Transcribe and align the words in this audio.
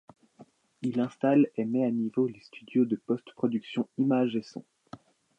Il 0.81 0.99
installe 0.99 1.51
et 1.57 1.63
met 1.63 1.85
à 1.85 1.91
niveau 1.91 2.25
les 2.25 2.39
studios 2.39 2.85
de 2.85 2.95
post-production 2.95 3.87
image 3.99 4.35
et 4.35 4.41
son. 4.41 4.65